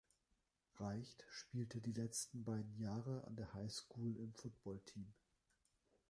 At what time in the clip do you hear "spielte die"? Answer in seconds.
1.29-1.91